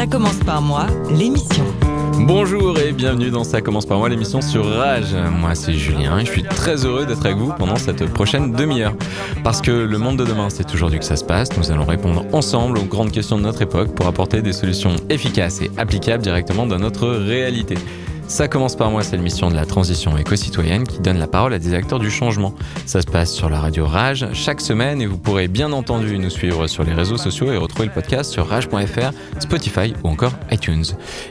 [0.00, 1.62] Ça commence par moi, l'émission.
[2.20, 5.14] Bonjour et bienvenue dans Ça commence par moi, l'émission sur Rage.
[5.30, 8.94] Moi c'est Julien et je suis très heureux d'être avec vous pendant cette prochaine demi-heure.
[9.44, 12.24] Parce que le monde de demain c'est aujourd'hui que ça se passe, nous allons répondre
[12.32, 16.64] ensemble aux grandes questions de notre époque pour apporter des solutions efficaces et applicables directement
[16.64, 17.74] dans notre réalité.
[18.30, 21.58] Ça commence par moi, c'est l'émission de la transition éco-citoyenne qui donne la parole à
[21.58, 22.54] des acteurs du changement.
[22.86, 26.30] Ça se passe sur la radio Rage chaque semaine et vous pourrez bien entendu nous
[26.30, 29.10] suivre sur les réseaux sociaux et retrouver le podcast sur rage.fr,
[29.40, 30.84] Spotify ou encore iTunes.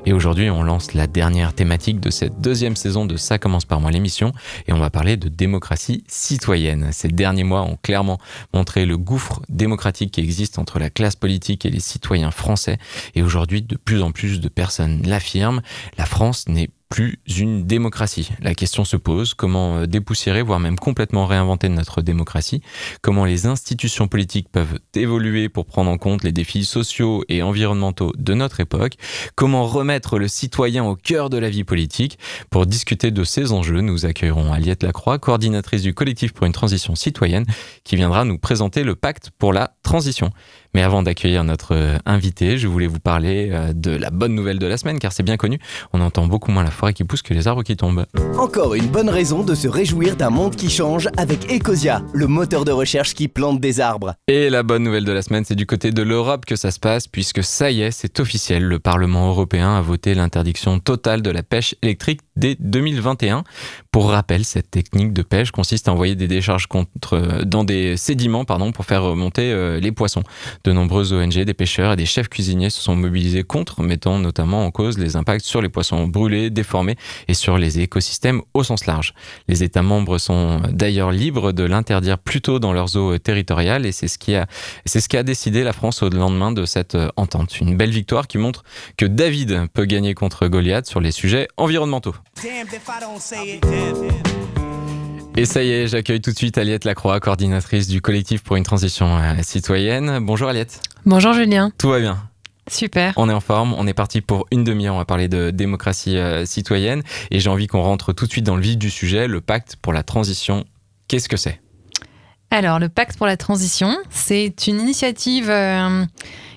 [0.05, 3.79] Et aujourd'hui, on lance la dernière thématique de cette deuxième saison de Ça commence par
[3.79, 4.33] moi l'émission
[4.67, 6.89] et on va parler de démocratie citoyenne.
[6.91, 8.19] Ces derniers mois ont clairement
[8.53, 12.77] montré le gouffre démocratique qui existe entre la classe politique et les citoyens français
[13.15, 15.61] et aujourd'hui, de plus en plus de personnes l'affirment,
[15.97, 18.31] la France n'est plus une démocratie.
[18.41, 22.61] La question se pose, comment euh, dépoussiérer, voire même complètement réinventer notre démocratie,
[23.01, 28.11] comment les institutions politiques peuvent évoluer pour prendre en compte les défis sociaux et environnementaux
[28.17, 28.93] de notre époque,
[29.35, 32.17] comment remettre le citoyen au cœur de la vie politique?
[32.49, 36.95] Pour discuter de ces enjeux, nous accueillerons Aliette Lacroix, coordinatrice du collectif pour une transition
[36.95, 37.45] citoyenne,
[37.83, 40.31] qui viendra nous présenter le pacte pour la transition.
[40.73, 44.59] Mais avant d'accueillir notre euh, invité, je voulais vous parler euh, de la bonne nouvelle
[44.59, 45.59] de la semaine, car c'est bien connu,
[45.93, 48.05] on entend beaucoup moins la forêt qui pousse que les arbres qui tombent.
[48.37, 52.65] Encore une bonne raison de se réjouir d'un monde qui change avec Ecosia, le moteur
[52.65, 54.13] de recherche qui plante des arbres.
[54.27, 56.79] Et la bonne nouvelle de la semaine, c'est du côté de l'Europe que ça se
[56.79, 61.31] passe, puisque ça y est, c'est officiel, le Parlement européen a voté l'interdiction totale de
[61.31, 63.43] la pêche électrique dès 2021.
[63.91, 68.45] Pour rappel, cette technique de pêche consiste à envoyer des décharges contre, dans des sédiments
[68.45, 70.21] pardon, pour faire remonter euh, les poissons.
[70.63, 74.63] De nombreuses ONG, des pêcheurs et des chefs cuisiniers se sont mobilisés contre, mettant notamment
[74.63, 78.85] en cause les impacts sur les poissons brûlés, déformés et sur les écosystèmes au sens
[78.85, 79.15] large.
[79.47, 83.91] Les États membres sont d'ailleurs libres de l'interdire plus tôt dans leurs eaux territoriales et
[83.91, 87.59] c'est ce qui a, décidé la France au lendemain de cette entente.
[87.59, 88.63] Une belle victoire qui montre
[88.97, 92.13] que David peut gagner contre Goliath sur les sujets environnementaux.
[95.35, 98.63] Et ça y est, j'accueille tout de suite Aliette Lacroix, coordinatrice du collectif pour une
[98.63, 100.19] transition euh, citoyenne.
[100.19, 100.81] Bonjour Aliette.
[101.05, 101.71] Bonjour Julien.
[101.77, 102.17] Tout va bien?
[102.69, 103.13] Super.
[103.15, 106.17] On est en forme, on est parti pour une demi-heure, on va parler de démocratie
[106.17, 109.27] euh, citoyenne et j'ai envie qu'on rentre tout de suite dans le vif du sujet,
[109.27, 110.65] le pacte pour la transition.
[111.07, 111.61] Qu'est-ce que c'est?
[112.51, 116.03] Alors, le pacte pour la transition, c'est une initiative euh,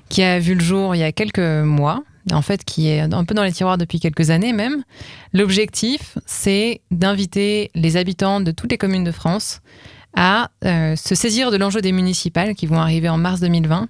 [0.09, 3.25] qui a vu le jour il y a quelques mois, en fait, qui est un
[3.25, 4.84] peu dans les tiroirs depuis quelques années même.
[5.33, 9.60] L'objectif, c'est d'inviter les habitants de toutes les communes de France
[10.15, 13.88] à euh, se saisir de l'enjeu des municipales qui vont arriver en mars 2020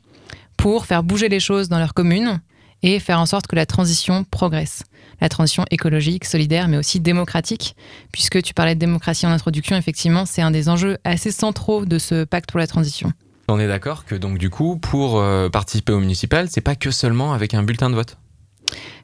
[0.56, 2.41] pour faire bouger les choses dans leur commune
[2.82, 4.84] et faire en sorte que la transition progresse.
[5.21, 7.76] La transition écologique, solidaire, mais aussi démocratique,
[8.10, 11.98] puisque tu parlais de démocratie en introduction, effectivement, c'est un des enjeux assez centraux de
[11.98, 13.12] ce pacte pour la transition.
[13.48, 16.91] On est d'accord que donc du coup, pour euh, participer au municipal, c'est pas que
[16.91, 18.16] seulement avec un bulletin de vote?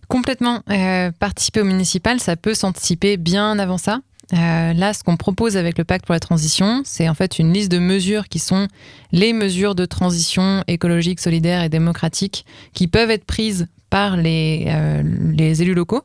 [0.08, 0.62] Complètement.
[0.70, 4.00] Euh, participer au municipal, ça peut s'anticiper bien avant ça.
[4.34, 7.52] Euh, là, ce qu'on propose avec le pacte pour la transition, c'est en fait une
[7.52, 8.68] liste de mesures qui sont
[9.12, 15.02] les mesures de transition écologique, solidaire et démocratique qui peuvent être prises par les, euh,
[15.32, 16.02] les élus locaux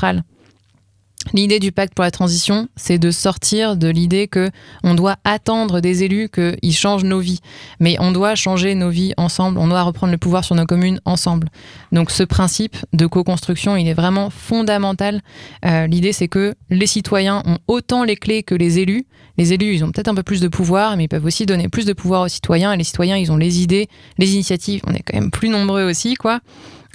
[1.31, 4.51] L'idée du pacte pour la transition, c'est de sortir de l'idée que
[4.83, 7.39] on doit attendre des élus qu'ils changent nos vies,
[7.79, 10.99] mais on doit changer nos vies ensemble, on doit reprendre le pouvoir sur nos communes
[11.05, 11.47] ensemble.
[11.93, 15.21] Donc ce principe de co-construction, il est vraiment fondamental.
[15.65, 19.05] Euh, L'idée, c'est que les citoyens ont autant les clés que les élus.
[19.37, 21.69] Les élus, ils ont peut-être un peu plus de pouvoir, mais ils peuvent aussi donner
[21.69, 22.73] plus de pouvoir aux citoyens.
[22.73, 23.87] Et les citoyens, ils ont les idées,
[24.19, 24.81] les initiatives.
[24.85, 26.41] On est quand même plus nombreux aussi, quoi.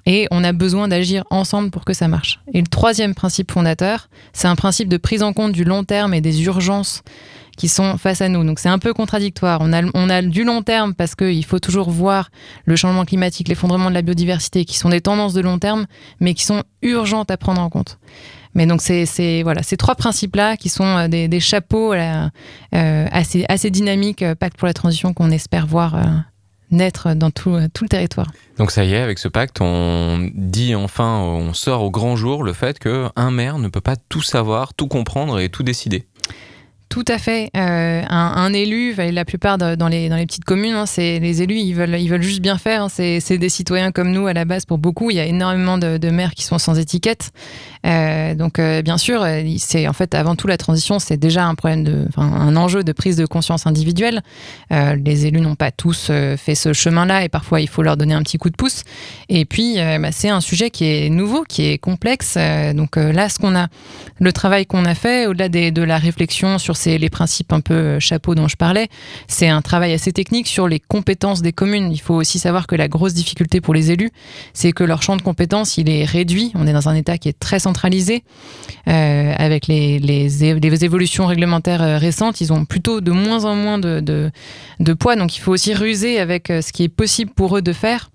[0.09, 2.41] Et on a besoin d'agir ensemble pour que ça marche.
[2.55, 6.15] Et le troisième principe fondateur, c'est un principe de prise en compte du long terme
[6.15, 7.03] et des urgences
[7.59, 8.43] qui sont face à nous.
[8.43, 9.59] Donc c'est un peu contradictoire.
[9.61, 12.31] On a, on a du long terme parce qu'il faut toujours voir
[12.65, 15.87] le changement climatique, l'effondrement de la biodiversité, qui sont des tendances de long terme,
[16.21, 17.99] mais qui sont urgentes à prendre en compte.
[18.55, 22.31] Mais donc c'est voilà, ces trois principes-là qui sont euh, des, des chapeaux là,
[22.75, 26.05] euh, assez, assez dynamiques, euh, pacte pour la transition qu'on espère voir euh,
[26.71, 28.29] naître dans tout, euh, tout le territoire.
[28.59, 32.43] Donc ça y est, avec ce pacte, on dit enfin, on sort au grand jour
[32.43, 36.07] le fait que un maire ne peut pas tout savoir, tout comprendre et tout décider.
[36.89, 37.51] Tout à fait.
[37.55, 41.97] Euh, un, élu, la plupart dans, les, petites communes, hein, c'est les élus, ils veulent,
[42.01, 42.85] ils veulent juste bien faire.
[42.85, 42.89] hein.
[42.89, 45.11] c'est des citoyens comme nous à la base pour beaucoup.
[45.11, 47.31] Il y a énormément de, maires qui sont sans étiquette.
[47.87, 49.25] Euh, donc euh, bien sûr,
[49.59, 53.17] c'est en fait avant tout la transition, c'est déjà un problème un enjeu de prise
[53.17, 54.23] de conscience individuelle.
[54.71, 58.23] Les élus n'ont pas tous fait ce chemin-là et parfois il faut leur donner un
[58.23, 58.85] petit coup de pouce.
[59.29, 62.39] Et puis bah, c'est un sujet qui est nouveau, qui est complexe.
[62.75, 63.69] Donc là, ce qu'on a,
[64.21, 67.75] le travail qu'on a fait, au-delà de la réflexion sur ces, les principes un peu
[67.75, 68.89] euh, chapeau dont je parlais,
[69.27, 71.93] c'est un travail assez technique sur les compétences des communes.
[71.93, 74.11] Il faut aussi savoir que la grosse difficulté pour les élus,
[74.55, 76.53] c'est que leur champ de compétences, il est réduit.
[76.55, 78.23] On est dans un État qui est très centralisé.
[78.87, 83.55] Euh, avec les, les, les évolutions réglementaires euh, récentes, ils ont plutôt de moins en
[83.55, 84.31] moins de, de,
[84.81, 85.17] de poids.
[85.17, 88.11] Donc il faut aussi ruser avec ce qui est possible pour eux de faire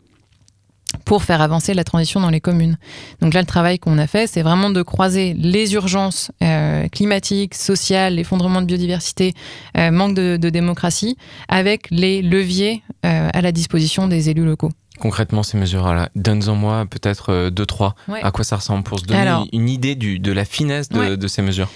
[1.06, 2.78] pour faire avancer la transition dans les communes.
[3.22, 7.56] Donc là, le travail qu'on a fait, c'est vraiment de croiser les urgences euh, climatiques,
[7.56, 9.34] sociales, l'effondrement de biodiversité,
[9.78, 11.18] euh, manque de, de démocratie,
[11.50, 14.72] avec les leviers euh, à la disposition des élus locaux.
[15.00, 17.96] Concrètement, ces mesures-là, donne-en-moi peut-être euh, deux, trois.
[18.07, 18.19] Ouais.
[18.24, 21.00] À quoi ça ressemble pour se donner Alors- une idée du, de la finesse de,
[21.00, 21.18] Ouais.
[21.18, 21.69] de ces mesures?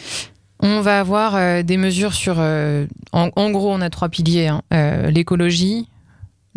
[0.60, 2.40] On va avoir des mesures sur...
[2.40, 2.88] en,
[3.36, 4.48] en gros, on a trois piliers.
[4.48, 4.62] hein.
[5.12, 5.88] L'écologie,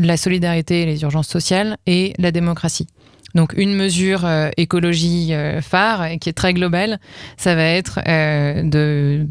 [0.01, 2.89] la solidarité et les urgences sociales, et la démocratie.
[3.35, 6.99] Donc une mesure euh, écologie euh, phare, qui est très globale,
[7.37, 9.27] ça va être euh, de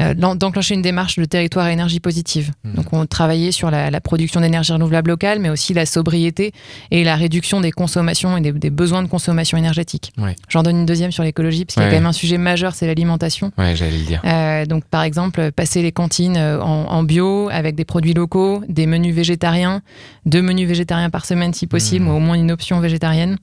[0.00, 2.50] d'enclencher une démarche de territoire à énergie positive.
[2.64, 2.74] Mhm.
[2.74, 6.52] Donc on travaillait sur la, la production d'énergie renouvelable locale, mais aussi la sobriété
[6.90, 10.12] et la réduction des consommations et des, des besoins de consommation énergétique.
[10.18, 10.34] Ouais.
[10.48, 12.74] J'en donne une deuxième sur l'écologie, parce qu'il y a quand même un sujet majeur,
[12.74, 13.52] c'est l'alimentation.
[13.58, 14.20] Ouais, j'allais le dire.
[14.24, 18.62] Euh, donc, par exemple, passer les cantines euh, en, en bio avec des produits locaux,
[18.68, 19.82] des menus végétariens,
[20.26, 22.10] deux menus végétariens par semaine si possible, Mhm.
[22.10, 23.36] ou au moins une option végétarienne.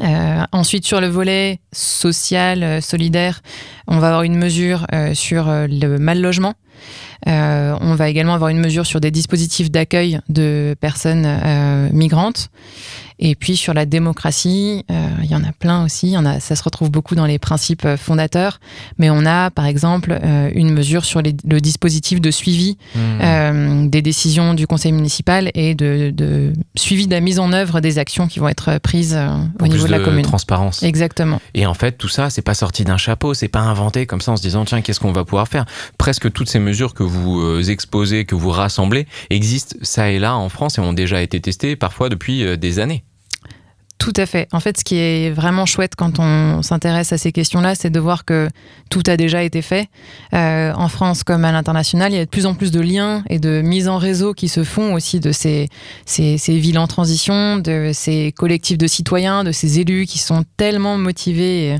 [0.00, 3.42] Euh, ensuite, sur le volet social, euh, solidaire,
[3.86, 6.54] on va avoir une mesure euh, sur le mal logement.
[7.26, 11.28] On va également avoir une mesure sur des dispositifs d'accueil de personnes
[11.92, 12.48] migrantes.
[13.20, 16.08] Et puis sur la démocratie, euh, il y en a plein aussi.
[16.08, 18.60] Il y en a, ça se retrouve beaucoup dans les principes euh, fondateurs.
[18.98, 23.88] Mais on a, par exemple, euh, une mesure sur les- le dispositif de suivi Mmh.
[23.90, 27.98] des décisions du conseil municipal et de, de suivi de la mise en œuvre des
[27.98, 29.16] actions qui vont être prises
[29.60, 30.22] au niveau plus de la commune.
[30.24, 30.82] transparence.
[30.82, 31.40] Exactement.
[31.54, 34.32] Et en fait, tout ça, c'est pas sorti d'un chapeau, c'est pas inventé comme ça
[34.32, 35.64] en se disant tiens, qu'est-ce qu'on va pouvoir faire?
[35.98, 40.48] Presque toutes ces mesures que vous exposez, que vous rassemblez, existent ça et là en
[40.48, 43.04] France et ont déjà été testées parfois depuis des années.
[43.98, 44.46] Tout à fait.
[44.52, 47.98] En fait, ce qui est vraiment chouette quand on s'intéresse à ces questions-là, c'est de
[47.98, 48.48] voir que
[48.90, 49.88] tout a déjà été fait.
[50.34, 53.24] Euh, en France comme à l'international, il y a de plus en plus de liens
[53.28, 55.68] et de mises en réseau qui se font aussi de ces,
[56.06, 60.44] ces, ces villes en transition, de ces collectifs de citoyens, de ces élus qui sont
[60.56, 61.76] tellement motivés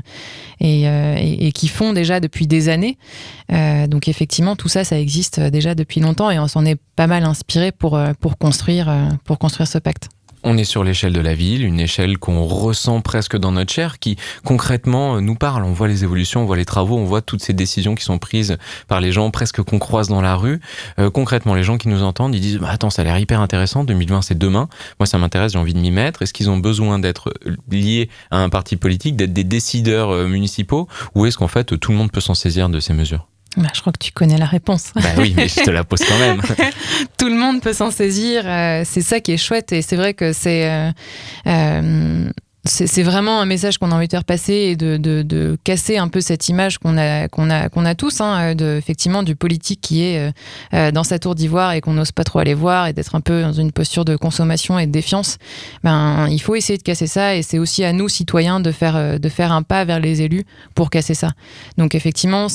[0.59, 2.97] et, et, euh, qui font déjà depuis des années.
[3.51, 7.07] Euh, donc effectivement, tout ça, ça existe déjà depuis longtemps et on s'en est pas
[7.07, 10.09] mal inspiré pour, euh, pour, construire, euh, pour construire ce pacte.
[10.43, 13.99] On est sur l'échelle de la ville, une échelle qu'on ressent presque dans notre chair,
[13.99, 15.63] qui concrètement euh, nous parle.
[15.63, 18.19] On voit les évolutions, on voit les travaux, on voit toutes ces décisions qui sont
[18.19, 20.61] prises par les gens presque qu'on croise dans la rue.
[20.97, 23.41] Euh, concrètement, les gens qui nous entendent, ils disent bah, Attends, ça a l'air hyper
[23.41, 24.69] intéressant, 2020 c'est demain,
[24.99, 26.21] moi ça m'intéresse, j'ai envie de m'y mettre.
[26.21, 27.33] Est-ce qu'ils ont besoin d'être
[27.69, 31.91] liés à un parti politique, d'être des décideurs euh, municipaux, ou est-ce qu'en fait tout
[31.91, 33.28] le monde peut s'en saisir de ces mesures?
[33.57, 34.91] Bah, je crois que tu connais la réponse.
[34.95, 36.41] Bah oui, mais je te la pose quand même.
[37.17, 38.43] Tout le monde peut s'en saisir.
[38.45, 39.71] euh, c'est ça qui est chouette.
[39.71, 40.69] Et c'est vrai que c'est.
[40.69, 40.91] euh,
[41.47, 42.29] euh,
[42.65, 45.57] c'est c'est vraiment un message qu'on a envie de faire passer et de, de- de
[45.63, 49.23] casser un peu cette image qu'on a, qu'on a, qu'on a tous, hein, de, effectivement,
[49.23, 50.31] du politique qui est
[50.91, 53.41] dans sa tour d'ivoire et qu'on n'ose pas trop aller voir et d'être un peu
[53.41, 55.37] dans une posture de consommation et de défiance.
[55.85, 59.19] Ben, il faut essayer de casser ça et c'est aussi à nous, citoyens, de faire,
[59.19, 60.43] de faire un pas vers les élus
[60.75, 61.31] pour casser ça.
[61.77, 62.47] Donc, effectivement,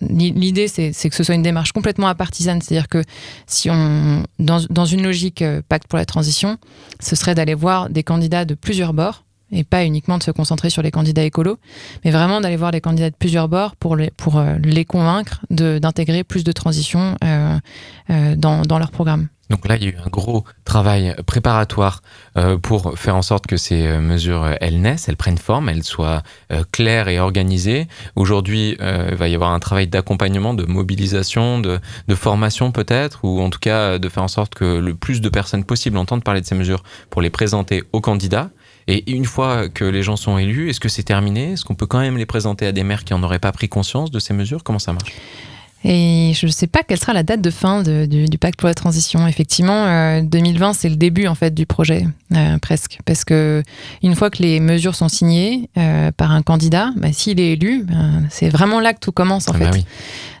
[0.00, 2.60] l'idée, c'est que ce soit une démarche complètement apartisane.
[2.60, 3.02] C'est-à-dire que
[3.46, 6.58] si on, dans, dans une logique euh, pacte pour la transition,
[7.00, 10.70] ce serait d'aller voir des candidats de plusieurs bords et pas uniquement de se concentrer
[10.70, 11.58] sur les candidats écolos,
[12.04, 15.40] mais vraiment d'aller voir les candidats de plusieurs bords pour les, pour euh, les convaincre
[15.50, 17.58] d'intégrer plus de transition euh,
[18.10, 19.28] euh, dans, dans leur programme.
[19.50, 22.00] Donc là, il y a eu un gros travail préparatoire
[22.62, 26.22] pour faire en sorte que ces mesures, elles naissent, elles prennent forme, elles soient
[26.72, 27.86] claires et organisées.
[28.16, 33.42] Aujourd'hui, il va y avoir un travail d'accompagnement, de mobilisation, de, de formation peut-être, ou
[33.42, 36.40] en tout cas de faire en sorte que le plus de personnes possible entendent parler
[36.40, 38.48] de ces mesures pour les présenter aux candidats.
[38.86, 41.52] Et une fois que les gens sont élus, est-ce que c'est terminé?
[41.52, 43.68] Est-ce qu'on peut quand même les présenter à des maires qui n'en auraient pas pris
[43.68, 44.62] conscience de ces mesures?
[44.62, 45.12] Comment ça marche?
[45.86, 48.58] Et je ne sais pas quelle sera la date de fin de- du, du pacte
[48.58, 49.26] pour la transition.
[49.28, 53.62] Effectivement, euh, 2020, c'est le début en fait du projet, euh, presque, parce que
[54.02, 57.84] une fois que les mesures sont signées euh, par un candidat, bah, s'il est élu,
[57.84, 59.64] ben, c'est vraiment là que tout commence en Ah fait.
[59.64, 59.84] bah oui.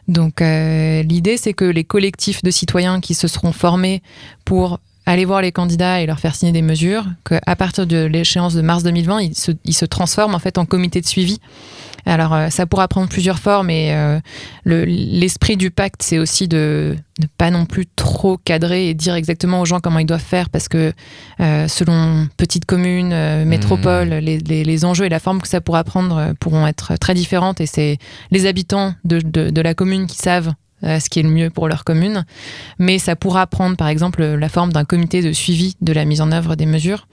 [0.08, 4.02] Donc euh, l'idée, c'est que les collectifs de citoyens qui se seront formés
[4.46, 8.54] pour aller voir les candidats et leur faire signer des mesures, qu'à partir de l'échéance
[8.54, 11.38] de mars 2020, ils se, ils se transforment en fait en comité de suivi.
[12.06, 14.18] Alors euh, ça pourra prendre plusieurs formes et euh,
[14.64, 19.14] le- l'esprit du pacte, c'est aussi de ne pas non plus trop cadrer et dire
[19.14, 20.92] exactement aux gens comment ils doivent faire parce que
[21.40, 25.62] euh, selon petite commune, euh, métropole, les, les- les enjeux et la forme que ça
[25.62, 27.96] pourra prendre pourront être très différentes et c'est
[28.30, 30.52] les habitants de, de- de la commune qui savent
[30.84, 32.24] ce qui est le mieux pour leur commune.
[32.78, 36.20] Mais ça pourra prendre, par exemple, la forme d'un comité de suivi de la mise
[36.20, 37.06] en œuvre des mesures.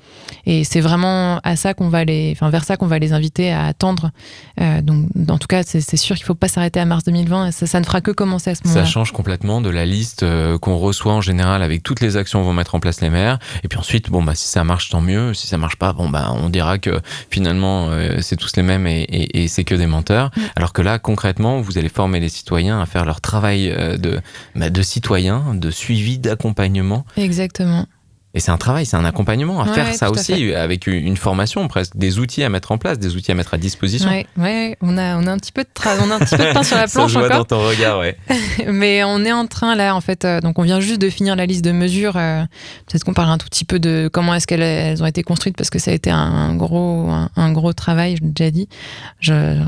[0.46, 3.52] Et c'est vraiment à ça qu'on va les, enfin, vers ça qu'on va les inviter
[3.52, 4.12] à attendre.
[4.60, 7.52] Euh, donc, en tout cas, c'est sûr qu'il ne faut pas s'arrêter à mars 2020.
[7.52, 8.86] Ça, ça ne fera que commencer à ce Ça moment-là.
[8.86, 12.46] change complètement de la liste euh, qu'on reçoit en général avec toutes les actions que
[12.46, 13.40] vont mettre en place les maires.
[13.64, 15.34] Et puis ensuite, bon bah si ça marche, tant mieux.
[15.34, 17.00] Si ça marche pas, bon bah on dira que
[17.30, 20.32] finalement euh, c'est tous les mêmes et, et- et c'est que des menteurs.
[20.56, 24.20] Alors que là, concrètement, vous allez former les citoyens à faire leur travail euh, de,
[24.56, 27.06] bah, de citoyen, de suivi, d'accompagnement.
[27.18, 27.86] Exactement.
[28.34, 31.68] Et c'est un travail, c'est un accompagnement à Ouais, faire ça aussi avec une formation
[31.68, 34.10] presque, des outils à mettre en place, des outils à mettre à disposition.
[34.10, 35.68] Ouais, ouais, on a, on a un petit peu de
[36.02, 37.38] on a un petit peu de pain sur la Ça planche voit encore.
[37.40, 38.16] dans ton regard, ouais.
[38.68, 41.36] Mais on est en train là, en fait, euh, donc on vient juste de finir
[41.36, 42.16] la liste de mesures.
[42.16, 42.44] euh,
[42.88, 45.58] Peut-être qu'on parle un tout petit peu de comment est-ce qu'elles elles ont été construites
[45.58, 48.70] parce que ça a été un gros, un, un gros travail, je l'ai déjà dit.
[49.20, 49.62] Je,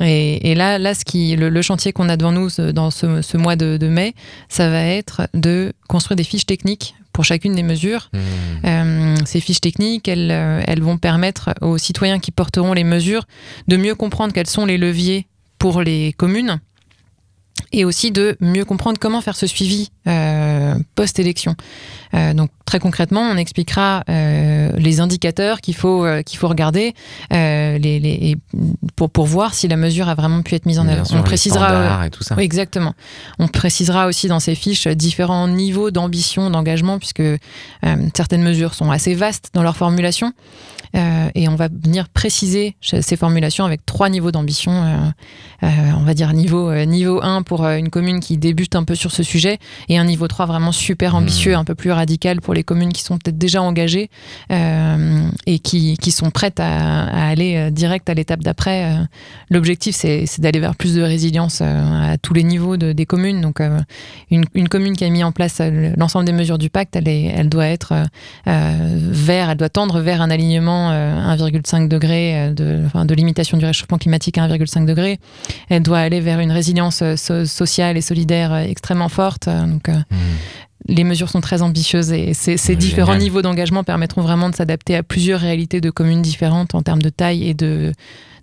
[0.00, 3.22] et, et là, là, ce qui, le, le chantier qu'on a devant nous dans ce,
[3.22, 4.14] ce mois de, de mai,
[4.48, 8.10] ça va être de construire des fiches techniques pour chacune des mesures.
[8.12, 8.18] Mmh.
[8.64, 13.24] Euh, ces fiches techniques, elles, euh, elles vont permettre aux citoyens qui porteront les mesures
[13.66, 15.26] de mieux comprendre quels sont les leviers
[15.58, 16.60] pour les communes
[17.72, 21.56] et aussi de mieux comprendre comment faire ce suivi euh, post-élection.
[22.14, 26.94] Euh, donc très concrètement, on expliquera euh, les indicateurs qu'il faut euh, qu'il faut regarder
[27.30, 28.36] les, les- et
[28.96, 31.04] pour pour voir si la mesure a vraiment pu être mise en œuvre.
[31.12, 32.34] on précisera standards et tout ça.
[32.36, 32.94] oui, exactement.
[33.38, 37.22] On précisera aussi dans ces fiches différents niveaux d'ambition, d'engagement, puisque
[38.14, 40.32] certaines mesures sont assez vastes dans leur formulation.
[40.96, 44.72] Euh, et on va venir préciser ces formulations avec trois niveaux d'ambition.
[44.72, 44.96] Euh,
[45.64, 45.66] euh,
[45.98, 49.22] on va dire niveau, niveau 1 pour une commune qui débute un peu sur ce
[49.22, 52.92] sujet, et un niveau 3 vraiment super ambitieux, un peu plus radical pour les communes
[52.92, 54.10] qui sont peut-être déjà engagées
[54.50, 58.84] euh, et qui, qui sont prêtes à, aller euh, direct à l'étape d'après.
[58.84, 59.04] Euh,
[59.50, 63.40] L'objectif, c'est d'aller vers plus de résilience à tous les niveaux de- des communes.
[63.40, 63.60] Donc,
[64.30, 65.60] une, une commune qui a mis en place
[65.96, 67.94] l'ensemble des mesures du pacte, elle, est, elle doit être
[68.46, 73.98] vers, elle doit tendre vers un alignement euh, 1,5 degré de, de limitation du réchauffement
[73.98, 75.18] climatique à 1,5 degré.
[75.70, 79.48] Elle doit aller vers une résilience so- sociale et solidaire extrêmement forte.
[79.48, 79.64] Euh,
[80.88, 83.22] les mesures sont très ambitieuses et ces, ces différents Génial.
[83.22, 87.10] niveaux d'engagement permettront vraiment de s'adapter à plusieurs réalités de communes différentes en termes de
[87.10, 87.92] taille et de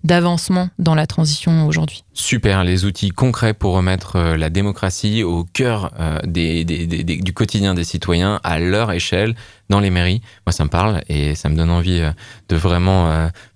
[0.04, 2.04] d'avancement dans la transition aujourd'hui.
[2.14, 7.04] Super, les outils concrets pour remettre euh, la démocratie au cœur euh, des, des- des-
[7.04, 9.34] des- du quotidien des citoyens à leur échelle
[9.70, 10.22] dans les mairies.
[10.46, 12.12] Moi, ça me parle et ça me donne envie euh,
[12.50, 13.10] de vraiment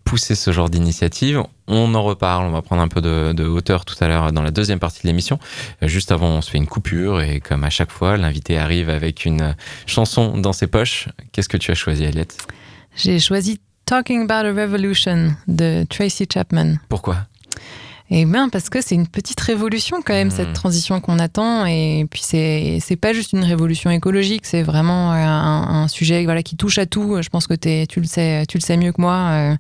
[0.09, 1.43] pousser ce genre d'initiative.
[1.67, 4.41] On en reparle, on va prendre un peu de, de hauteur tout à l'heure dans
[4.41, 5.37] la deuxième partie de l'émission.
[5.83, 8.89] Euh, Juste avant, on se fait une coupure et comme à chaque fois, l'invité arrive
[8.89, 11.09] avec une chanson dans ses poches.
[11.31, 12.37] Qu'est-ce que tu as choisi, Aliette
[12.95, 16.77] J'ai choisi Talking About a Revolution de Tracy Chapman.
[16.89, 17.27] Pourquoi?
[18.11, 21.65] Eh bien, parce que c'est une petite révolution quand même, cette transition qu'on attend.
[21.67, 26.23] Et puis, c'est c'est pas juste une révolution écologique, c'est vraiment euh, un, un sujet
[26.23, 27.21] voilà, qui touche à tout.
[27.21, 29.13] Je pense que t'es- tu, le sais, tu le sais mieux que moi.
[29.13, 29.55] Euh,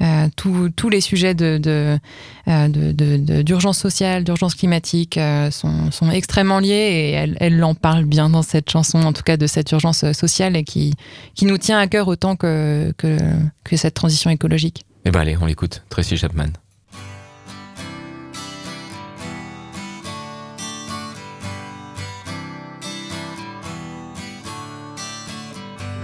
[0.00, 1.98] euh, tous- les sujets de, de,
[2.46, 8.04] de- d'urgence sociale, d'urgence climatique euh, sont, sont extrêmement liés et elle, elle en parle
[8.04, 10.94] bien dans cette chanson, en tout cas de cette urgence sociale et qui,
[11.34, 13.18] qui nous tient à cœur autant que, que,
[13.64, 14.84] que cette transition écologique.
[15.04, 15.82] Eh ben allez, on l'écoute.
[15.88, 16.46] Tracy Chapman.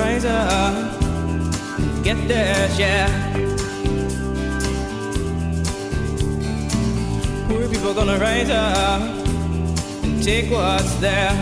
[0.00, 0.74] Rise up,
[2.02, 3.08] get their share.
[7.48, 9.02] Poor people gonna rise up
[10.02, 11.36] and take what's theirs.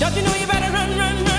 [0.00, 1.29] Don't you know you better run, run, run,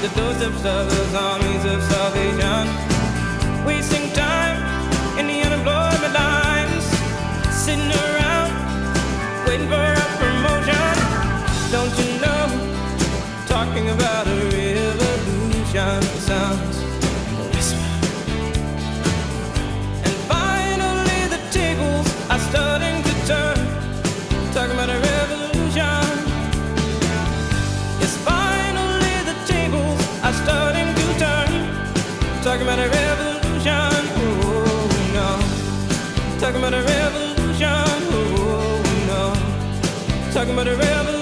[0.00, 3.66] the doorsteps of those armies of salvation.
[3.66, 4.49] Wasting time
[40.56, 41.19] but a river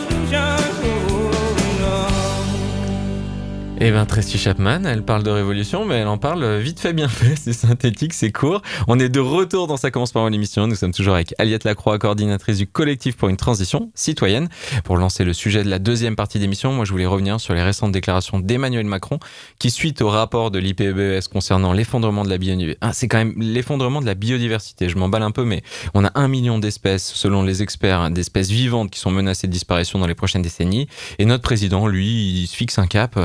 [3.81, 7.07] Eh ben Tracy Chapman, elle parle de révolution, mais elle en parle vite fait, bien
[7.07, 7.37] fait.
[7.41, 8.61] C'est synthétique, c'est court.
[8.89, 10.67] On est de retour dans Ça commence par l'émission.
[10.67, 14.49] Nous sommes toujours avec Aliette Lacroix, coordinatrice du collectif pour une transition citoyenne.
[14.83, 17.63] Pour lancer le sujet de la deuxième partie d'émission, moi je voulais revenir sur les
[17.63, 19.21] récentes déclarations d'Emmanuel Macron,
[19.61, 23.35] qui suite au rapport de l'IPBES concernant l'effondrement de la biodiversité, ah, c'est quand même
[23.37, 24.89] l'effondrement de la biodiversité.
[24.89, 25.63] Je m'emballe un peu, mais
[25.95, 30.01] on a un million d'espèces, selon les experts, d'espèces vivantes qui sont menacées de disparition
[30.01, 30.89] dans les prochaines décennies.
[31.21, 33.17] Et notre président, lui, il se fixe un cap.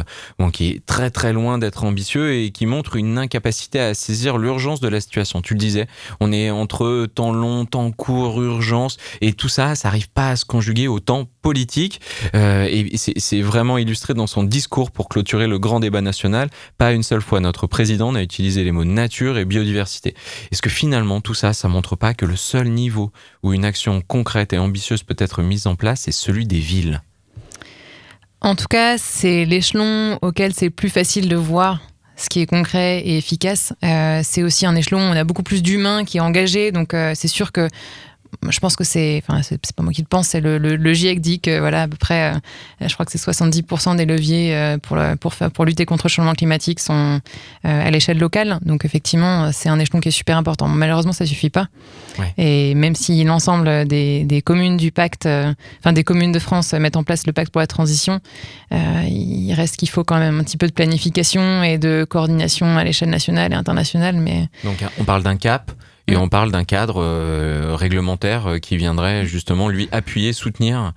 [0.51, 4.79] Qui est très très loin d'être ambitieux et qui montre une incapacité à saisir l'urgence
[4.79, 5.41] de la situation.
[5.41, 5.87] Tu le disais,
[6.19, 10.35] on est entre temps long, temps court, urgence, et tout ça, ça n'arrive pas à
[10.35, 12.01] se conjuguer au temps politique.
[12.35, 16.49] Euh, et c'est vraiment illustré dans son discours pour clôturer le grand débat national.
[16.77, 20.15] Pas une seule fois, notre président n'a utilisé les mots nature et biodiversité.
[20.51, 23.11] Est-ce que finalement tout ça, ça montre pas que le seul niveau
[23.43, 27.01] où une action concrète et ambitieuse peut être mise en place, c'est celui des villes?
[28.43, 31.79] En tout cas, c'est l'échelon auquel c'est plus facile de voir
[32.17, 33.71] ce qui est concret et efficace.
[33.85, 36.93] Euh, c'est aussi un échelon où on a beaucoup plus d'humains qui est engagé, donc
[36.93, 37.69] euh, c'est sûr que
[38.49, 40.93] je pense que c'est, enfin, c'est pas moi qui le pense, c'est le, le, le
[40.93, 44.55] GIEC dit que voilà, à peu près, euh, je crois que c'est 70% des leviers
[44.55, 48.59] euh, pour, pour, pour lutter contre le changement climatique sont euh, à l'échelle locale.
[48.63, 50.67] Donc effectivement, c'est un échelon qui est super important.
[50.67, 51.67] Malheureusement, ça suffit pas.
[52.19, 52.33] Ouais.
[52.37, 55.27] Et même si l'ensemble des, des communes du pacte,
[55.79, 58.19] enfin des communes de France mettent en place le pacte pour la transition,
[58.71, 62.83] il reste qu'il faut quand même un petit peu de planification et de coordination à
[62.83, 64.15] l'échelle nationale et internationale.
[64.15, 65.71] Mais Donc on parle d'un cap
[66.07, 70.91] et on parle d'un cadre euh, réglementaire euh, qui viendrait justement lui appuyer, soutenir,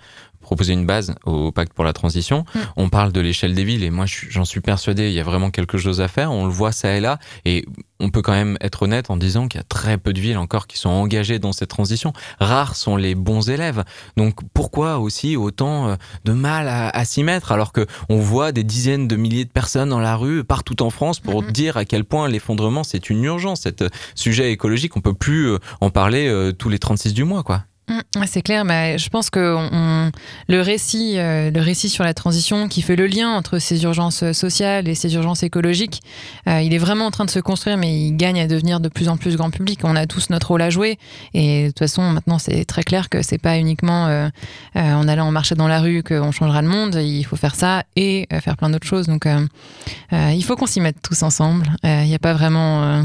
[0.46, 2.44] proposer une base au pacte pour la transition.
[2.54, 2.58] Mm.
[2.76, 5.50] On parle de l'échelle des villes et moi j'en suis persuadé, il y a vraiment
[5.50, 6.30] quelque chose à faire.
[6.30, 7.66] On le voit ça et là et
[7.98, 10.38] on peut quand même être honnête en disant qu'il y a très peu de villes
[10.38, 12.12] encore qui sont engagées dans cette transition.
[12.38, 13.82] Rares sont les bons élèves.
[14.16, 18.52] Donc pourquoi aussi autant euh, de mal à, à s'y mettre alors que on voit
[18.52, 21.50] des dizaines de milliers de personnes dans la rue partout en France pour Mhm.
[21.50, 23.62] dire à quel point l'effondrement c'est une urgence.
[23.62, 27.42] Cet euh, sujet écologique, on peut plus euh, en parler tous les 36 du mois
[27.42, 27.64] quoi.
[27.88, 29.56] Mm, ouais, c'est clair, mais je pense que
[30.48, 34.32] le récit, euh, le récit sur la transition, qui fait le lien entre ces urgences
[34.32, 36.02] sociales et ces urgences écologiques,
[36.48, 38.88] euh, il est vraiment en train de se construire, mais il gagne à devenir de
[38.88, 39.80] plus en plus grand public.
[39.84, 40.98] On a tous notre rôle à jouer,
[41.32, 44.28] et de toute façon, maintenant, c'est très clair que c'est pas uniquement euh,
[44.76, 46.96] euh, en allant marcher dans la rue qu'on changera le monde.
[46.96, 49.06] Il faut faire ça et euh, faire plein d'autres choses.
[49.06, 49.26] Donc,
[50.12, 51.66] il faut qu'on s'y mette tous ensemble.
[51.84, 53.00] Il n'y a pas vraiment,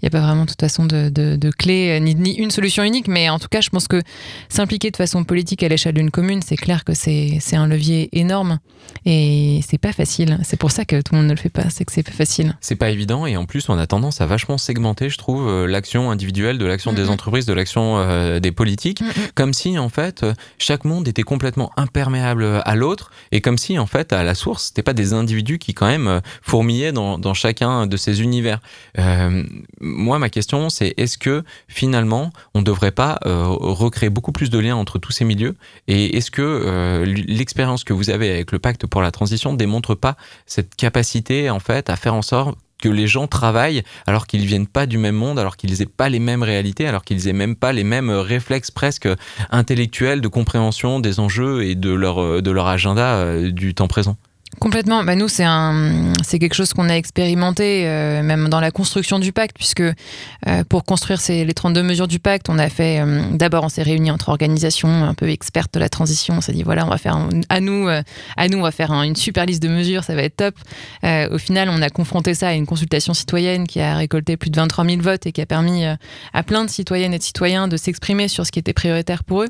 [0.00, 3.28] il y a pas vraiment de toute façon de, clé, ni une solution unique, mais
[3.28, 4.00] en tout cas, je pense que
[4.48, 8.58] s'impliquer de façon politique à l'échelle d'une commune, c'est clair que c'est un levier énorme
[9.06, 10.38] et c'est pas facile.
[10.42, 12.12] C'est pour ça que tout le monde ne le fait pas, c'est que c'est pas
[12.12, 12.56] facile.
[12.60, 15.66] C'est pas évident et en plus on a tendance à vachement segmenter, je trouve, euh,
[15.66, 19.02] l'action individuelle de l'action des entreprises, de l'action euh, des politiques,
[19.34, 23.78] comme si en fait euh, chaque monde était complètement imperméable à l'autre et comme si
[23.78, 27.34] en fait à la source c'était pas des individus qui quand même fourmillaient dans, dans
[27.34, 28.60] chacun de ces univers.
[28.98, 29.42] Euh,
[29.80, 34.58] moi ma question c'est est-ce que finalement on devrait pas euh, recréer beaucoup plus de
[34.58, 35.56] liens entre tous ces milieux
[35.88, 39.94] et est-ce que euh, l'expérience que vous avez avec le pacte pour la transition démontre
[39.94, 44.44] pas cette capacité en fait à faire en sorte que les gens travaillent alors qu'ils
[44.44, 47.32] viennent pas du même monde, alors qu'ils aient pas les mêmes réalités, alors qu'ils aient
[47.32, 49.08] même pas les mêmes réflexes presque
[49.50, 54.16] intellectuels de compréhension des enjeux et de leur, euh, agenda euh, du temps présent?
[54.60, 55.04] Complètement.
[55.04, 59.18] Bah nous, c'est un, c'est quelque chose qu'on a expérimenté euh, même dans la construction
[59.18, 63.00] du pacte, puisque euh, pour construire ces, les 32 mesures du pacte, on a fait.
[63.00, 66.34] euh, D'abord, on s'est réunis entre organisations un peu expertes de la transition.
[66.38, 67.16] On s'est dit voilà, on va faire
[67.48, 67.88] à nous,
[68.36, 70.54] à nous, on va faire un- une super liste de mesures, ça va être top.
[71.02, 74.56] Au final, on a confronté ça à une consultation citoyenne qui a récolté plus de
[74.56, 77.76] 23 000 votes et qui a permis à plein de citoyennes et de citoyens de
[77.76, 79.48] s'exprimer sur ce qui était prioritaire pour eux.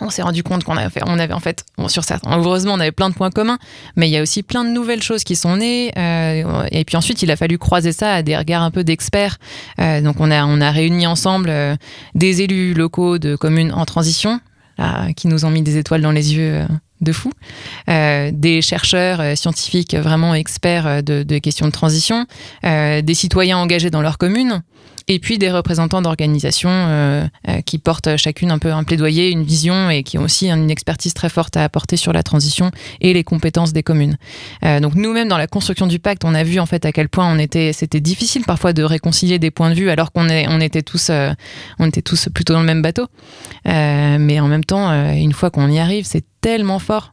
[0.00, 2.80] On s'est rendu compte qu'on avait, on avait en fait, bon, sur ça, heureusement, on
[2.80, 3.58] avait plein de points communs,
[3.96, 5.92] mais il y a aussi plein de nouvelles choses qui sont nées.
[5.96, 9.38] euh, et puis ensuite, il a fallu croiser ça à des regards un peu d'experts.
[9.80, 11.76] Euh, donc, on a, on a réuni ensemble euh,
[12.14, 14.40] des élus locaux de communes en transition,
[14.78, 16.66] là, qui nous ont mis des étoiles dans les yeux.
[17.00, 17.30] De fou,
[17.88, 22.26] Euh, des chercheurs euh, scientifiques vraiment experts euh, de, questions de transition,
[22.62, 24.62] des citoyens engagés dans leur commune,
[25.08, 27.28] et puis des représentants d'organisations
[27.64, 31.14] qui portent chacune un peu un plaidoyer, une vision et qui ont aussi une expertise
[31.14, 34.16] très forte à apporter sur la transition et les compétences des communes.
[34.62, 37.36] Donc nous-mêmes dans la construction du pacte, on a vu en fait à quel point
[37.72, 40.28] c'était difficile parfois de réconcilier des points de vue alors qu'on
[40.60, 41.10] était tous,
[42.34, 43.06] plutôt dans le même bateau.
[43.64, 47.12] Mais en même temps, une fois qu'on y arrive, c'est tellement fort.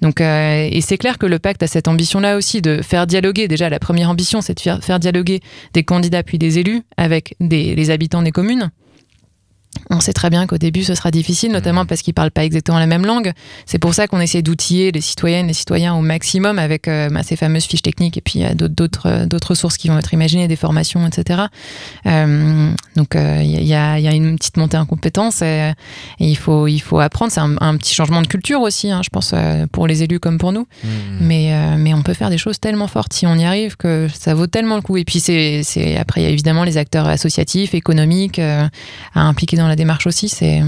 [0.00, 3.46] Donc, euh, et c'est clair que le pacte a cette ambition-là aussi de faire dialoguer.
[3.46, 5.40] Déjà, la première ambition, c'est de faire, dialoguer
[5.74, 8.70] des candidats puis des élus avec des, les habitants des communes.
[9.90, 12.78] On sait très bien qu'au début, ce sera difficile, notamment parce qu'ils parlent pas exactement
[12.78, 13.32] la même langue.
[13.66, 17.22] C'est pour ça qu'on essaie d'outiller les citoyennes, les citoyens au maximum avec euh, bah,
[17.22, 20.12] ces fameuses fiches techniques et puis euh, d'autres- d'autres euh, d'autres sources qui vont être
[20.14, 21.42] imaginées, des formations, etc.
[22.06, 25.72] Euh, donc, euh, il y, a, il y a une petite montée en compétences et,
[26.20, 27.32] et il, faut, il faut apprendre.
[27.32, 29.34] C'est un, un petit changement de culture aussi, hein, je pense,
[29.72, 30.66] pour les élus comme pour nous.
[31.20, 34.08] Mais, euh, mais on peut faire des choses tellement fortes si on y arrive que
[34.12, 34.96] ça vaut tellement le coup.
[34.96, 38.68] Et puis, c'est c'est- après, il y a évidemment les acteurs associatifs, économiques à
[39.14, 40.28] impliquer dans la démarche aussi.
[40.28, 40.62] C'est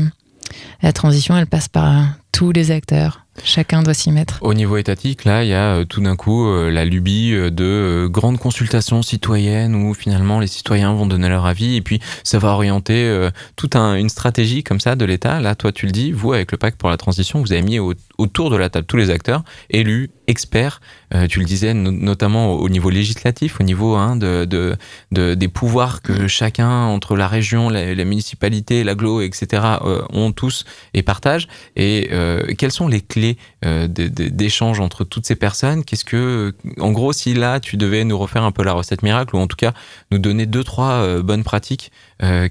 [0.82, 2.02] La transition, elle passe par euh,
[2.32, 3.20] tous les acteurs.
[3.42, 4.38] Chacun doit s'y mettre.
[4.42, 7.50] Au niveau étatique, là, il y a euh, tout d'un coup euh, la lubie euh,
[7.50, 11.98] de euh, grandes consultations citoyennes où finalement les citoyens vont donner leur avis et puis
[12.22, 15.40] ça va orienter euh, toute un- une stratégie comme ça de l'État.
[15.40, 17.80] Là, toi, tu le dis, vous, avec le pacte pour la transition, vous avez mis
[17.80, 20.80] au- autour de la table tous les acteurs, élus, experts,
[21.14, 24.76] euh, tu le disais, no- notamment au, au niveau législatif, au niveau hein, de, de-
[25.12, 30.32] de- des pouvoirs que chacun, entre la région, la, la municipalité, l'agglo, etc., euh, ont
[30.32, 31.48] tous et partagent.
[31.76, 35.84] Et euh, quelles sont les clés d'échange entre toutes ces personnes?
[35.84, 39.36] Qu'est-ce que, en gros, si là tu devais nous refaire un peu la recette miracle
[39.36, 39.72] ou en tout cas
[40.10, 41.90] nous donner deux trois bonnes pratiques,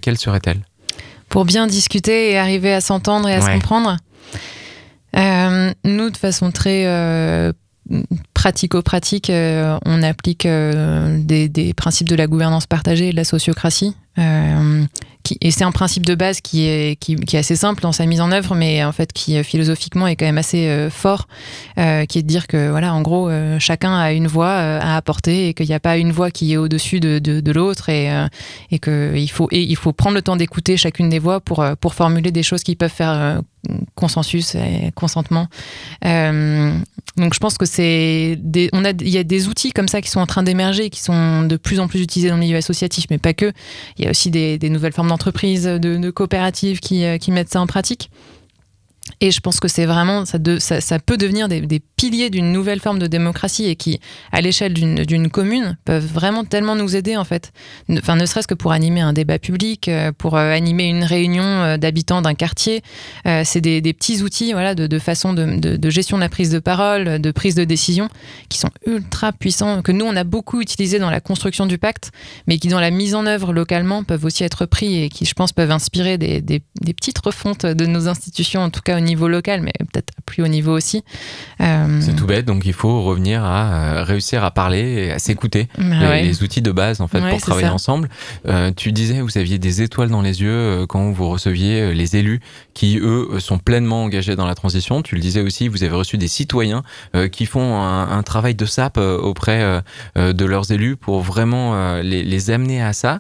[0.02, 0.62] quelles seraient-elles?
[1.30, 3.98] Pour bien discuter et arriver à s'entendre et à se comprendre?
[5.16, 7.52] Euh, nous, de façon très euh,
[8.34, 13.96] pratico-pratique, euh, on applique des, des principes de la gouvernance partagée et de la sociocratie.
[14.20, 14.84] Euh,
[15.40, 18.20] et c'est un principe de base qui est, qui, est assez simple dans sa mise
[18.20, 21.28] en œuvre, mais en fait qui euh, philosophiquement est quand même assez euh, fort,
[21.76, 21.82] qui
[22.20, 25.68] est de dire que voilà, en gros, chacun a une voix à apporter et qu'il
[25.68, 28.10] n'y a pas une voix qui est au-dessus de, de, l'autre et,
[28.72, 32.44] et qu'il faut, faut prendre le temps d'écouter chacune des voix pour, pour formuler des
[32.44, 33.42] choses qui peuvent faire
[33.96, 35.48] consensus et consentement.
[37.16, 38.40] Donc je pense que c'est
[38.74, 41.00] on a il y a des outils comme ça qui sont en train d'émerger, qui
[41.00, 43.52] sont de plus en plus utilisés dans le milieu associatif, mais pas que.
[44.00, 47.62] Il y a aussi des, nouvelles formes d'entreprises, de, coopératives qui, euh, qui mettent ça
[47.62, 48.10] en pratique.
[49.20, 50.40] Et je pense que c'est vraiment, ça,
[51.00, 54.02] peut devenir des piliers d'une nouvelle forme de démocratie et qui,
[54.34, 57.54] à l'échelle d'une commune, peuvent vraiment tellement nous aider en fait.
[57.90, 61.46] Enfin, ne serait-ce que pour animer un débat public, euh, pour euh, animer une réunion
[61.46, 62.82] euh, d'habitants d'un quartier.
[63.46, 67.32] C'est des, petits outils voilà, de, façon de, gestion de la prise de parole, de
[67.32, 68.10] prise de décision,
[68.50, 72.12] qui sont ultra puissants, que nous, on a beaucoup utilisé dans la construction du pacte,
[72.48, 75.34] mais qui, dans la mise en œuvre localement, peuvent aussi être pris et qui, je
[75.36, 79.00] pense, peuvent inspirer des, des- des petites refontes de nos institutions, en tout cas au
[79.00, 81.04] niveau local, mais peut-être plus au niveau aussi.
[81.62, 85.20] Euh, C'est tout bête, donc il faut revenir à euh, réussir à parler et à
[85.20, 85.68] s'écouter.
[85.78, 86.24] Bah les, ouais.
[86.24, 87.74] les outils de base en fait Ouais, pour travailler ça.
[87.74, 88.10] ensemble.
[88.48, 92.40] Euh, tu disais vous aviez des étoiles dans les yeux quand vous receviez les élus
[92.74, 95.02] qui eux sont pleinement engagés dans la transition.
[95.04, 96.84] Tu le disais aussi, vous avez reçu des citoyens
[97.16, 99.82] euh, qui font un, un travail de sape auprès
[100.16, 103.20] de leurs élus pour vraiment les, les amener à ça.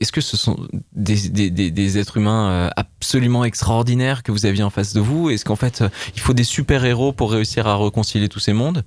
[0.00, 0.56] Est-ce que ce sont
[0.94, 5.28] des, des, des, des êtres humains absolument extraordinaires que vous aviez en face de vous?
[5.30, 5.84] Est-ce qu'en fait,
[6.16, 8.84] il faut des super-héros pour réussir à réconcilier tous ces mondes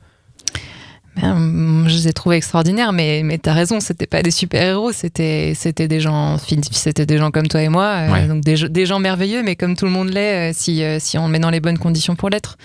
[1.22, 5.54] Ben, je les ai trouvés extraordinaires, mais, mais t'as raison, c'était pas des super-héros, c'était,
[5.56, 6.38] c'était des gens,
[6.72, 9.76] c'était des gens comme toi et moi, euh, donc des, des gens merveilleux, mais comme
[9.76, 12.16] tout le monde l'est, euh, si, euh, si on le met dans les bonnes conditions
[12.16, 12.58] pour l'être.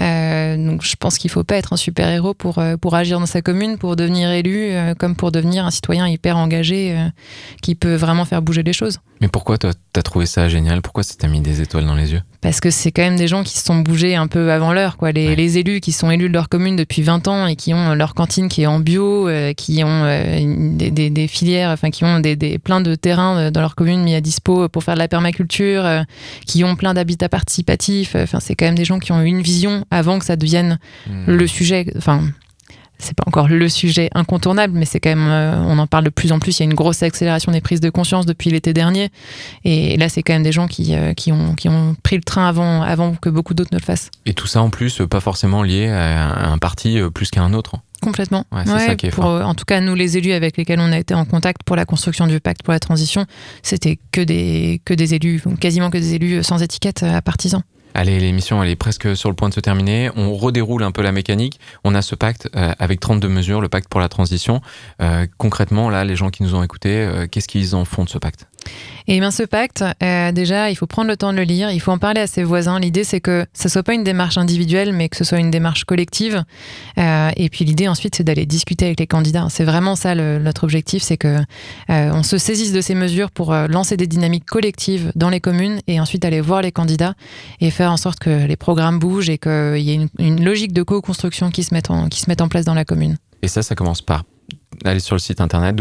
[0.00, 3.42] Euh, donc je pense qu'il faut pas être un super-héros pour, pour agir dans sa
[3.42, 6.96] commune, pour devenir élu, euh, comme pour devenir un citoyen hyper engagé
[7.62, 8.98] qui peut vraiment faire bouger les choses.
[9.20, 10.80] Mais pourquoi toi, t'as trouvé ça génial?
[10.80, 12.22] Pourquoi ça t'a mis des étoiles dans les yeux?
[12.40, 14.96] Parce que c'est quand même des gens qui se sont bougés un peu avant l'heure,
[14.96, 15.12] quoi.
[15.12, 15.36] Les, Ouais.
[15.36, 18.14] les élus qui sont élus de leur commune depuis 20 ans et qui ont leur
[18.14, 20.40] cantine qui est en bio, euh, qui ont euh,
[20.74, 23.74] des, des- des filières, enfin qui ont des, des- plein de terrains euh, dans leur
[23.74, 26.02] commune mis à dispo pour faire de la permaculture, euh,
[26.46, 28.16] qui ont plein d'habitats participatifs.
[28.16, 30.78] Enfin, c'est quand même des gens qui ont eu une vision avant que ça devienne
[31.06, 31.24] Hmm.
[31.30, 31.84] le sujet.
[31.96, 32.22] Enfin.
[33.00, 36.10] C'est pas encore le sujet incontournable, mais c'est quand même, euh, on en parle de
[36.10, 36.58] plus en plus.
[36.58, 39.10] Il y a une grosse accélération des prises de conscience depuis l'été dernier.
[39.64, 42.22] Et là, c'est quand même des gens qui, euh, qui, ont, qui ont pris le
[42.22, 44.10] train avant, avant que beaucoup d'autres ne le fassent.
[44.26, 47.54] Et tout ça en plus, euh, pas forcément lié à un parti plus qu'à un
[47.54, 47.76] autre.
[48.02, 48.46] Complètement.
[48.50, 49.46] Ouais, ça qui est pour, fort.
[49.46, 51.84] En tout cas, nous, les élus avec lesquels on a été en contact pour la
[51.84, 53.26] construction du pacte pour la transition,
[53.62, 57.62] c'était que des, que des élus, quasiment que des élus sans étiquette à partisans.
[57.94, 60.10] Allez, l'émission elle est presque sur le point de se terminer.
[60.16, 61.58] On redéroule un peu la mécanique.
[61.84, 64.60] On a ce pacte euh, avec 32 mesures, le pacte pour la transition.
[65.02, 68.08] Euh, concrètement, là, les gens qui nous ont écoutés, euh, qu'est-ce qu'ils en font de
[68.08, 68.46] ce pacte?
[69.06, 71.80] Et bien ce pacte, euh, déjà, il faut prendre le temps de le lire, il
[71.80, 72.78] faut en parler à ses voisins.
[72.78, 75.84] L'idée, c'est que ça soit pas une démarche individuelle, mais que ce soit une démarche
[75.84, 76.44] collective.
[76.98, 79.46] Euh, et puis l'idée ensuite, c'est d'aller discuter avec les candidats.
[79.50, 81.38] C'est vraiment ça notre objectif, c'est que
[81.90, 85.98] euh, se saisisse de ces mesures pour lancer des dynamiques collectives dans les communes et
[86.00, 87.14] ensuite aller voir les candidats
[87.60, 90.82] et faire en sorte que les programmes bougent et qu'il y ait une, logique de
[90.82, 93.16] co-construction qui qui se mette en place dans la commune.
[93.42, 94.24] Et ça, ça commence par
[94.84, 95.76] aller sur le site internet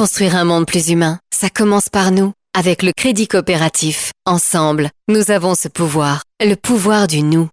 [0.00, 2.32] Construire un monde plus humain, ça commence par nous.
[2.58, 7.50] Avec le crédit coopératif, ensemble, nous avons ce pouvoir, le pouvoir du nous.